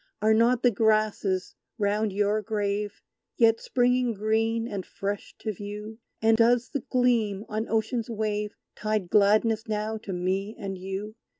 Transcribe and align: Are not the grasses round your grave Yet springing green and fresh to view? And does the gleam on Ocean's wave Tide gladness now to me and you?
Are 0.19 0.33
not 0.33 0.63
the 0.63 0.71
grasses 0.71 1.53
round 1.77 2.11
your 2.11 2.41
grave 2.41 3.03
Yet 3.37 3.61
springing 3.61 4.15
green 4.15 4.67
and 4.67 4.83
fresh 4.83 5.35
to 5.41 5.53
view? 5.53 5.99
And 6.23 6.35
does 6.37 6.69
the 6.69 6.79
gleam 6.79 7.45
on 7.47 7.69
Ocean's 7.69 8.09
wave 8.09 8.55
Tide 8.75 9.11
gladness 9.11 9.67
now 9.67 9.97
to 9.99 10.11
me 10.11 10.55
and 10.57 10.75
you? 10.75 11.17